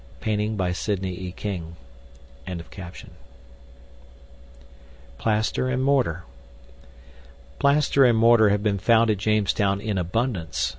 (Painting 0.19 0.55
by 0.57 0.71
Sidney 0.71 1.13
E. 1.13 1.31
King.)] 1.31 1.75
PLASTER 5.19 5.69
AND 5.69 5.83
MORTAR 5.83 6.23
Plaster 7.59 8.05
and 8.05 8.17
mortar 8.17 8.49
have 8.49 8.63
been 8.63 8.79
found 8.79 9.11
at 9.11 9.17
Jamestown 9.19 9.79
in 9.79 9.99
abundance. 9.99 10.69